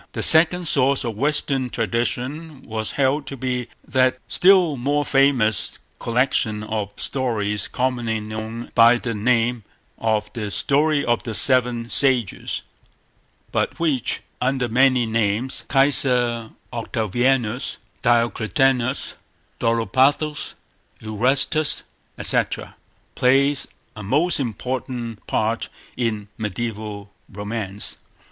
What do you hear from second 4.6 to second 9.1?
more famous collection of stories commonly known by